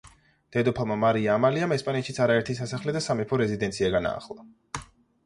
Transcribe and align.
დედოფალმა 0.53 0.95
მარია 1.01 1.35
ამალიამ 1.39 1.75
ესპანეთშიც 1.75 2.19
არაერთი 2.25 2.55
სასახლე 2.61 2.97
და 2.97 3.03
სამეფო 3.09 3.39
რეზიდენცია 3.43 3.93
განაახლა. 3.97 4.47